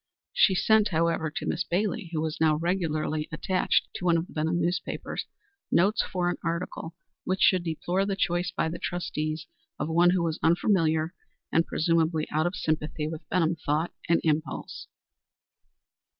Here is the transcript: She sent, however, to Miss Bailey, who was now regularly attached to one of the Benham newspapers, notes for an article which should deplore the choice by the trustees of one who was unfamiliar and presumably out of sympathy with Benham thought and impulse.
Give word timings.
She 0.33 0.55
sent, 0.55 0.87
however, 0.87 1.29
to 1.29 1.45
Miss 1.45 1.63
Bailey, 1.63 2.09
who 2.11 2.21
was 2.21 2.41
now 2.41 2.55
regularly 2.55 3.29
attached 3.31 3.85
to 3.93 4.05
one 4.05 4.17
of 4.17 4.25
the 4.25 4.33
Benham 4.33 4.59
newspapers, 4.59 5.27
notes 5.71 6.01
for 6.01 6.27
an 6.27 6.37
article 6.43 6.95
which 7.23 7.41
should 7.41 7.63
deplore 7.63 8.03
the 8.07 8.15
choice 8.15 8.49
by 8.49 8.67
the 8.67 8.79
trustees 8.79 9.45
of 9.77 9.89
one 9.89 10.09
who 10.09 10.23
was 10.23 10.39
unfamiliar 10.41 11.13
and 11.51 11.67
presumably 11.67 12.27
out 12.31 12.47
of 12.47 12.55
sympathy 12.55 13.07
with 13.07 13.29
Benham 13.29 13.57
thought 13.63 13.93
and 14.09 14.19
impulse. 14.23 14.87